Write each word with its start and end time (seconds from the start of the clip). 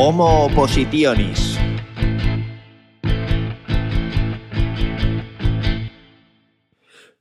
Homo 0.00 0.44
Oppositionis. 0.44 1.58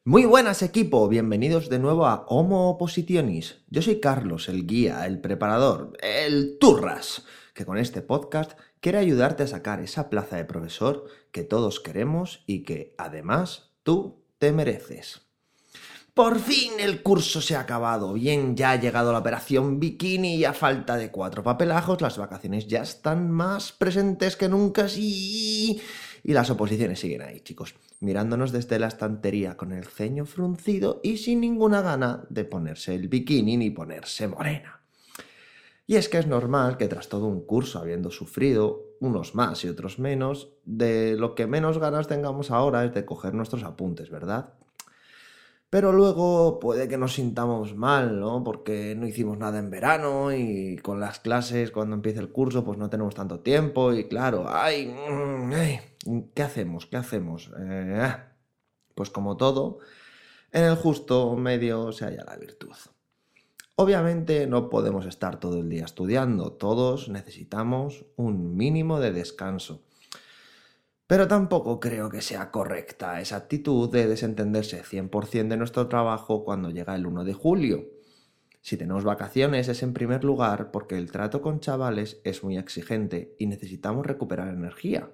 Muy 0.06 0.26
buenas 0.26 0.62
equipo, 0.62 1.08
bienvenidos 1.08 1.70
de 1.70 1.80
nuevo 1.80 2.06
a 2.06 2.28
Homo 2.28 2.70
Oppositionis. 2.70 3.64
Yo 3.72 3.82
soy 3.82 4.00
Carlos, 4.00 4.48
el 4.48 4.68
guía, 4.68 5.08
el 5.08 5.20
preparador, 5.20 5.98
el 6.04 6.60
turras, 6.60 7.26
que 7.56 7.66
con 7.66 7.80
este 7.80 8.04
podcast 8.04 8.52
quiere 8.80 9.00
ayudarte 9.00 9.42
a 9.42 9.48
sacar 9.48 9.80
esa 9.80 10.12
plaza 10.12 10.36
de 10.38 10.46
profesor 10.46 11.06
que 11.32 11.44
todos 11.44 11.80
queremos 11.80 12.44
y 12.46 12.62
que 12.62 12.94
además 13.00 13.72
tú 13.82 14.24
te 14.38 14.52
mereces. 14.52 15.27
Por 16.18 16.40
fin 16.40 16.80
el 16.80 17.04
curso 17.04 17.42
se 17.42 17.56
ha 17.56 17.60
acabado. 17.60 18.14
Bien, 18.14 18.56
ya 18.56 18.72
ha 18.72 18.80
llegado 18.80 19.12
la 19.12 19.20
operación 19.20 19.80
bikini 19.80 20.38
y 20.38 20.46
a 20.46 20.54
falta 20.54 20.98
de 20.98 21.12
cuatro 21.12 21.44
papelajos, 21.44 22.02
las 22.02 22.18
vacaciones 22.18 22.66
ya 22.66 22.82
están 22.82 23.30
más 23.30 23.72
presentes 23.72 24.36
que 24.36 24.50
nunca, 24.50 24.90
sí. 24.90 25.80
Y 26.24 26.34
las 26.34 26.50
oposiciones 26.50 27.00
siguen 27.00 27.22
ahí, 27.22 27.42
chicos, 27.42 27.76
mirándonos 28.00 28.52
desde 28.52 28.80
la 28.80 28.88
estantería 28.88 29.58
con 29.58 29.72
el 29.72 29.86
ceño 29.86 30.26
fruncido 30.26 31.02
y 31.04 31.18
sin 31.18 31.40
ninguna 31.40 31.84
gana 31.84 32.26
de 32.32 32.46
ponerse 32.46 32.96
el 32.96 33.10
bikini 33.10 33.56
ni 33.56 33.70
ponerse 33.70 34.28
morena. 34.28 34.82
Y 35.86 35.98
es 35.98 36.10
que 36.10 36.18
es 36.18 36.26
normal 36.26 36.78
que 36.78 36.88
tras 36.88 37.10
todo 37.10 37.28
un 37.28 37.46
curso 37.46 37.78
habiendo 37.78 38.10
sufrido, 38.10 38.96
unos 39.02 39.36
más 39.36 39.64
y 39.64 39.70
otros 39.70 40.00
menos, 40.00 40.50
de 40.66 41.16
lo 41.16 41.36
que 41.36 41.46
menos 41.46 41.78
ganas 41.78 42.08
tengamos 42.08 42.50
ahora 42.50 42.84
es 42.86 42.94
de 42.96 43.06
coger 43.06 43.36
nuestros 43.36 43.62
apuntes, 43.62 44.10
¿verdad? 44.10 44.56
Pero 45.70 45.92
luego 45.92 46.60
puede 46.60 46.88
que 46.88 46.98
nos 46.98 47.14
sintamos 47.14 47.76
mal, 47.76 48.20
¿no? 48.20 48.42
Porque 48.44 48.96
no 48.96 49.06
hicimos 49.06 49.38
nada 49.38 49.60
en 49.60 49.70
verano 49.70 50.32
y 50.34 50.78
con 50.78 51.02
las 51.02 51.20
clases, 51.20 51.72
cuando 51.72 51.96
empiece 51.96 52.20
el 52.20 52.32
curso, 52.32 52.64
pues 52.64 52.78
no 52.78 52.90
tenemos 52.90 53.16
tanto 53.16 53.42
tiempo 53.42 53.94
y 53.94 54.08
claro, 54.08 54.46
ay, 54.48 54.88
mm, 54.88 56.22
¿qué 56.34 56.44
hacemos? 56.44 56.86
¿Qué 56.86 56.96
hacemos? 56.96 57.52
Eh, 57.60 58.00
ah, 58.02 58.34
pues 58.96 59.10
como 59.10 59.36
todo, 59.36 59.80
en 60.54 60.64
el 60.64 60.76
justo 60.76 61.36
medio 61.36 61.92
se 61.92 62.06
halla 62.06 62.24
la 62.24 62.38
virtud. 62.38 62.74
Obviamente 63.76 64.48
no 64.48 64.70
podemos 64.70 65.06
estar 65.06 65.40
todo 65.40 65.60
el 65.60 65.70
día 65.70 65.86
estudiando, 65.86 66.54
todos 66.54 67.10
necesitamos 67.10 68.06
un 68.16 68.56
mínimo 68.56 69.00
de 69.00 69.12
descanso. 69.12 69.84
Pero 71.08 71.26
tampoco 71.30 71.80
creo 71.80 72.10
que 72.10 72.22
sea 72.22 72.52
correcta 72.52 73.22
esa 73.22 73.38
actitud 73.38 73.90
de 73.90 74.08
desentenderse 74.08 74.84
100% 74.84 75.48
de 75.48 75.56
nuestro 75.56 75.88
trabajo 75.88 76.44
cuando 76.44 76.70
llega 76.70 76.96
el 76.96 77.08
1 77.08 77.24
de 77.24 77.34
julio. 77.34 77.86
Si 78.60 78.76
tenemos 78.76 79.06
vacaciones 79.06 79.70
es 79.70 79.84
en 79.84 79.94
primer 79.94 80.26
lugar 80.26 80.70
porque 80.72 80.98
el 80.98 81.10
trato 81.10 81.42
con 81.42 81.62
chavales 81.62 82.20
es 82.26 82.44
muy 82.44 82.58
exigente 82.58 83.34
y 83.40 83.48
necesitamos 83.48 84.06
recuperar 84.06 84.50
energía. 84.50 85.10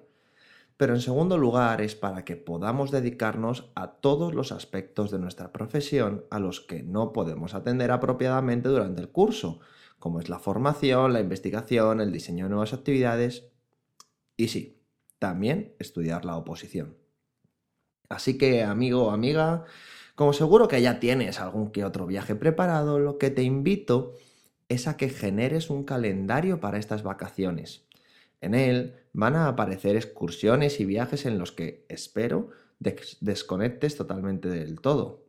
Pero 0.76 0.94
en 0.94 1.00
segundo 1.00 1.38
lugar 1.38 1.80
es 1.80 1.94
para 1.94 2.24
que 2.24 2.34
podamos 2.34 2.90
dedicarnos 2.90 3.70
a 3.76 3.92
todos 3.92 4.34
los 4.34 4.50
aspectos 4.50 5.12
de 5.12 5.20
nuestra 5.20 5.52
profesión 5.52 6.24
a 6.30 6.40
los 6.40 6.60
que 6.60 6.82
no 6.82 7.12
podemos 7.12 7.54
atender 7.54 7.92
apropiadamente 7.92 8.68
durante 8.68 9.00
el 9.00 9.10
curso, 9.10 9.60
como 10.00 10.18
es 10.18 10.28
la 10.28 10.40
formación, 10.40 11.12
la 11.12 11.20
investigación, 11.20 12.00
el 12.00 12.10
diseño 12.10 12.46
de 12.46 12.50
nuevas 12.50 12.72
actividades 12.72 13.46
y 14.36 14.48
sí, 14.48 14.83
también 15.24 15.72
estudiar 15.78 16.26
la 16.26 16.36
oposición. 16.36 16.98
Así 18.10 18.36
que, 18.36 18.62
amigo 18.62 19.04
o 19.04 19.10
amiga, 19.10 19.64
como 20.16 20.34
seguro 20.34 20.68
que 20.68 20.82
ya 20.82 21.00
tienes 21.00 21.40
algún 21.40 21.72
que 21.72 21.82
otro 21.82 22.06
viaje 22.06 22.34
preparado, 22.34 22.98
lo 22.98 23.16
que 23.16 23.30
te 23.30 23.42
invito 23.42 24.16
es 24.68 24.86
a 24.86 24.98
que 24.98 25.08
generes 25.08 25.70
un 25.70 25.84
calendario 25.84 26.60
para 26.60 26.76
estas 26.76 27.02
vacaciones. 27.02 27.86
En 28.42 28.54
él 28.54 28.96
van 29.14 29.34
a 29.34 29.48
aparecer 29.48 29.96
excursiones 29.96 30.78
y 30.78 30.84
viajes 30.84 31.24
en 31.24 31.38
los 31.38 31.52
que, 31.52 31.86
espero, 31.88 32.50
desconectes 32.78 33.96
totalmente 33.96 34.50
del 34.50 34.78
todo. 34.82 35.23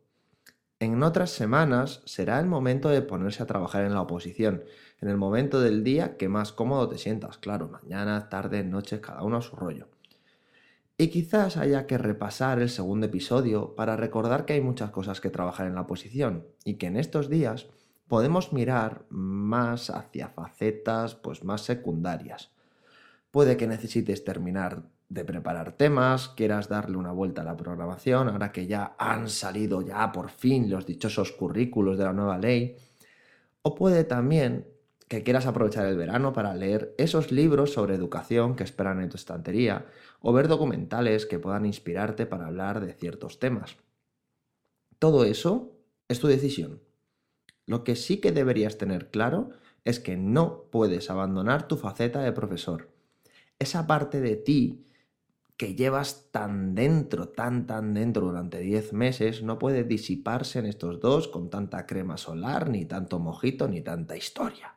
En 0.78 1.02
otras 1.02 1.30
semanas 1.30 2.02
será 2.04 2.38
el 2.38 2.46
momento 2.46 2.90
de 2.90 3.00
ponerse 3.00 3.42
a 3.42 3.46
trabajar 3.46 3.84
en 3.84 3.94
la 3.94 4.02
oposición, 4.02 4.64
en 5.00 5.08
el 5.08 5.16
momento 5.16 5.60
del 5.60 5.82
día 5.82 6.18
que 6.18 6.28
más 6.28 6.52
cómodo 6.52 6.86
te 6.90 6.98
sientas, 6.98 7.38
claro, 7.38 7.68
mañana, 7.68 8.28
tarde, 8.28 8.62
noche, 8.62 9.00
cada 9.00 9.22
uno 9.22 9.38
a 9.38 9.42
su 9.42 9.56
rollo. 9.56 9.88
Y 10.98 11.08
quizás 11.08 11.56
haya 11.56 11.86
que 11.86 11.96
repasar 11.96 12.60
el 12.60 12.68
segundo 12.68 13.06
episodio 13.06 13.74
para 13.74 13.96
recordar 13.96 14.44
que 14.44 14.52
hay 14.52 14.60
muchas 14.60 14.90
cosas 14.90 15.22
que 15.22 15.30
trabajar 15.30 15.66
en 15.66 15.74
la 15.74 15.82
oposición 15.82 16.46
y 16.62 16.74
que 16.74 16.88
en 16.88 16.98
estos 16.98 17.30
días 17.30 17.68
podemos 18.06 18.52
mirar 18.52 19.06
más 19.08 19.88
hacia 19.88 20.28
facetas 20.28 21.14
pues 21.14 21.42
más 21.42 21.62
secundarias. 21.62 22.50
Puede 23.30 23.56
que 23.56 23.66
necesites 23.66 24.24
terminar 24.24 24.82
de 25.08 25.24
preparar 25.24 25.72
temas, 25.72 26.28
quieras 26.28 26.68
darle 26.68 26.96
una 26.96 27.12
vuelta 27.12 27.42
a 27.42 27.44
la 27.44 27.56
programación, 27.56 28.28
ahora 28.28 28.52
que 28.52 28.66
ya 28.66 28.96
han 28.98 29.28
salido 29.28 29.82
ya 29.82 30.10
por 30.12 30.30
fin 30.30 30.68
los 30.68 30.86
dichosos 30.86 31.32
currículos 31.32 31.96
de 31.96 32.04
la 32.04 32.12
nueva 32.12 32.38
ley. 32.38 32.76
O 33.62 33.74
puede 33.74 34.04
también 34.04 34.66
que 35.08 35.22
quieras 35.22 35.46
aprovechar 35.46 35.86
el 35.86 35.96
verano 35.96 36.32
para 36.32 36.54
leer 36.54 36.94
esos 36.98 37.30
libros 37.30 37.72
sobre 37.72 37.94
educación 37.94 38.56
que 38.56 38.64
esperan 38.64 39.00
en 39.00 39.08
tu 39.08 39.16
estantería 39.16 39.86
o 40.20 40.32
ver 40.32 40.48
documentales 40.48 41.26
que 41.26 41.38
puedan 41.38 41.66
inspirarte 41.66 42.26
para 42.26 42.46
hablar 42.46 42.84
de 42.84 42.92
ciertos 42.92 43.38
temas. 43.38 43.76
Todo 44.98 45.24
eso 45.24 45.72
es 46.08 46.18
tu 46.18 46.26
decisión. 46.26 46.80
Lo 47.66 47.84
que 47.84 47.94
sí 47.94 48.18
que 48.18 48.32
deberías 48.32 48.78
tener 48.78 49.10
claro 49.10 49.50
es 49.84 50.00
que 50.00 50.16
no 50.16 50.64
puedes 50.72 51.10
abandonar 51.10 51.68
tu 51.68 51.76
faceta 51.76 52.20
de 52.22 52.32
profesor. 52.32 52.88
Esa 53.58 53.86
parte 53.86 54.20
de 54.20 54.36
ti 54.36 54.86
que 55.56 55.74
llevas 55.74 56.28
tan 56.30 56.74
dentro, 56.74 57.28
tan, 57.28 57.66
tan 57.66 57.94
dentro 57.94 58.26
durante 58.26 58.60
10 58.60 58.92
meses, 58.92 59.42
no 59.42 59.58
puede 59.58 59.84
disiparse 59.84 60.58
en 60.58 60.66
estos 60.66 61.00
dos 61.00 61.28
con 61.28 61.48
tanta 61.48 61.86
crema 61.86 62.18
solar, 62.18 62.68
ni 62.68 62.84
tanto 62.84 63.18
mojito, 63.18 63.66
ni 63.66 63.80
tanta 63.80 64.16
historia. 64.16 64.74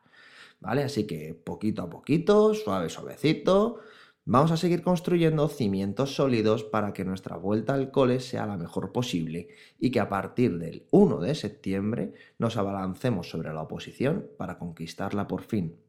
¿Vale? 0.62 0.84
Así 0.84 1.06
que 1.06 1.34
poquito 1.34 1.84
a 1.84 1.89
poquito, 1.89 2.53
suave, 2.53 2.89
suavecito, 2.89 3.79
vamos 4.25 4.51
a 4.51 4.57
seguir 4.57 4.81
construyendo 4.81 5.47
cimientos 5.47 6.16
sólidos 6.16 6.63
para 6.63 6.94
que 6.94 7.06
nuestra 7.06 7.38
vuelta 7.38 7.73
al 7.73 7.91
cole 7.91 8.19
sea 8.19 8.45
la 8.45 8.57
mejor 8.57 8.91
posible 8.91 9.50
y 9.79 9.91
que 9.91 10.00
a 10.00 10.09
partir 10.09 10.59
del 10.59 10.85
1 10.91 11.19
de 11.19 11.35
septiembre 11.35 12.13
nos 12.38 12.57
abalancemos 12.57 13.29
sobre 13.29 13.53
la 13.53 13.63
oposición 13.63 14.28
para 14.38 14.57
conquistarla 14.59 15.28
por 15.28 15.44
fin. 15.44 15.88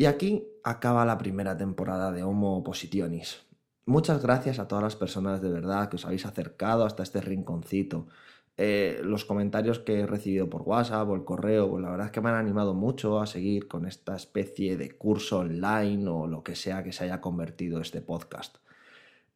Y 0.00 0.06
aquí 0.06 0.48
acaba 0.64 1.04
la 1.04 1.18
primera 1.18 1.58
temporada 1.58 2.10
de 2.10 2.22
Homo 2.22 2.56
Oppositionis. 2.56 3.42
Muchas 3.84 4.22
gracias 4.22 4.58
a 4.58 4.66
todas 4.66 4.82
las 4.82 4.96
personas 4.96 5.42
de 5.42 5.50
verdad 5.50 5.90
que 5.90 5.96
os 5.96 6.06
habéis 6.06 6.24
acercado 6.24 6.86
hasta 6.86 7.02
este 7.02 7.20
rinconcito. 7.20 8.06
Eh, 8.56 9.02
los 9.04 9.26
comentarios 9.26 9.78
que 9.78 10.00
he 10.00 10.06
recibido 10.06 10.48
por 10.48 10.62
WhatsApp 10.62 11.06
o 11.06 11.14
el 11.14 11.24
correo, 11.24 11.68
pues 11.68 11.82
la 11.82 11.90
verdad 11.90 12.06
es 12.06 12.12
que 12.12 12.22
me 12.22 12.30
han 12.30 12.36
animado 12.36 12.72
mucho 12.72 13.20
a 13.20 13.26
seguir 13.26 13.68
con 13.68 13.84
esta 13.84 14.16
especie 14.16 14.78
de 14.78 14.96
curso 14.96 15.40
online 15.40 16.08
o 16.08 16.26
lo 16.26 16.42
que 16.42 16.56
sea 16.56 16.82
que 16.82 16.94
se 16.94 17.04
haya 17.04 17.20
convertido 17.20 17.82
este 17.82 18.00
podcast. 18.00 18.56